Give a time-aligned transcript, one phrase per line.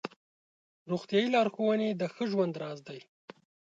[0.91, 2.99] روغتیایي لارښوونې د ښه ژوند راز دی.